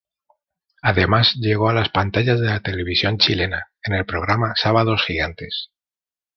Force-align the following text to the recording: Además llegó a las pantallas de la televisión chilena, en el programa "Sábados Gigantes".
Además 0.81 1.35
llegó 1.39 1.69
a 1.69 1.73
las 1.75 1.89
pantallas 1.89 2.39
de 2.39 2.47
la 2.47 2.59
televisión 2.61 3.19
chilena, 3.19 3.67
en 3.83 3.93
el 3.93 4.03
programa 4.03 4.55
"Sábados 4.55 5.03
Gigantes". 5.05 5.69